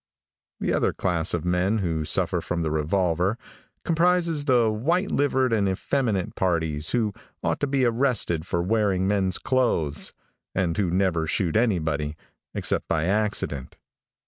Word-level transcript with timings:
The 0.59 0.73
other 0.73 0.93
class 0.93 1.31
of 1.31 1.45
men 1.45 1.77
who 1.77 2.05
suffer 2.05 2.41
from 2.41 2.63
the 2.63 2.71
revolver 2.71 3.37
comprises 3.85 4.45
the 4.45 4.71
white 4.71 5.11
livered 5.11 5.53
and 5.53 5.69
effeminate 5.69 6.33
parties 6.33 6.89
who 6.89 7.13
ought 7.43 7.59
to 7.59 7.67
be 7.67 7.85
arrested 7.85 8.47
for 8.47 8.63
wearing 8.63 9.07
men's 9.07 9.37
clothes, 9.37 10.11
and 10.55 10.75
who 10.75 10.89
never 10.89 11.27
shoot 11.27 11.55
anybody 11.55 12.15
except 12.55 12.87
by 12.87 13.03
accident. 13.05 13.77